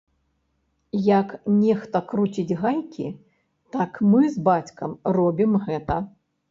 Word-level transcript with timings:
Як 1.07 1.29
нехта 1.63 1.97
круціць 2.13 2.57
гайкі, 2.65 3.07
так 3.77 3.91
мы 4.11 4.21
з 4.39 4.51
бацькам 4.51 5.01
робім 5.21 5.51
гэта. 5.71 6.03